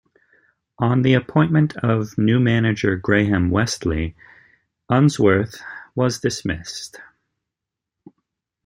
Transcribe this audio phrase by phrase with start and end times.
[0.79, 4.15] On the appointment of new manager Graham Westley,
[4.89, 5.61] Unsworth
[5.93, 6.99] was dismissed.